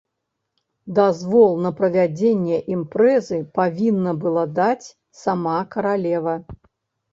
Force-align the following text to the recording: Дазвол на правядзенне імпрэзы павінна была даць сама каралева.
Дазвол 0.99 1.51
на 1.65 1.71
правядзенне 1.81 2.57
імпрэзы 2.73 3.39
павінна 3.59 4.11
была 4.25 4.49
даць 4.63 4.87
сама 5.23 5.57
каралева. 5.77 6.35